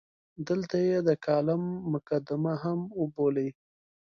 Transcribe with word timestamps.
دلته 0.47 0.75
یې 0.87 0.97
د 1.07 1.09
کالم 1.25 1.63
مقدمه 1.93 2.53
هم 2.63 2.79
وبولئ. 2.99 3.49